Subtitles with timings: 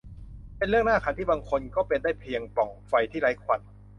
[0.57, 3.61] เป็นเรื่องน่าขันที่บางคนก็เป็นได้เพียงปล่องไฟที่ไร้ควัน